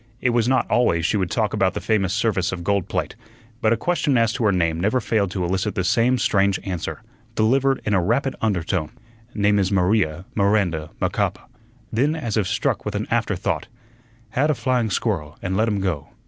It 0.19 0.31
was 0.31 0.47
not 0.47 0.65
always 0.67 1.05
she 1.05 1.15
would 1.15 1.29
talk 1.29 1.53
about 1.53 1.75
the 1.75 1.79
famous 1.79 2.11
service 2.11 2.51
of 2.51 2.63
gold 2.63 2.89
plate, 2.89 3.15
but 3.61 3.71
a 3.71 3.77
question 3.77 4.17
as 4.17 4.33
to 4.33 4.43
her 4.45 4.51
name 4.51 4.79
never 4.79 4.99
failed 4.99 5.29
to 5.29 5.45
elicit 5.45 5.75
the 5.75 5.83
same 5.83 6.17
strange 6.17 6.59
answer, 6.63 7.03
delivered 7.35 7.81
in 7.85 7.93
a 7.93 8.01
rapid 8.01 8.35
undertone: 8.41 8.89
"Name 9.35 9.59
is 9.59 9.71
Maria 9.71 10.25
Miranda 10.33 10.89
Macapa." 10.99 11.41
Then, 11.93 12.15
as 12.15 12.35
if 12.35 12.47
struck 12.47 12.83
with 12.83 12.95
an 12.95 13.05
after 13.11 13.35
thought, 13.35 13.67
"Had 14.31 14.49
a 14.49 14.55
flying 14.55 14.89
squirrel 14.89 15.37
an' 15.43 15.55
let 15.55 15.67
him 15.67 15.79
go." 15.79 16.07